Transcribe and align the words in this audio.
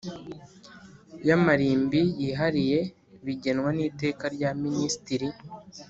Y 1.27 1.29
amarimbi 1.37 2.01
yihariye 2.21 2.79
bigenwa 3.25 3.69
n 3.77 3.79
iteka 3.87 4.23
rya 4.35 4.49
minisitiri 4.63 5.27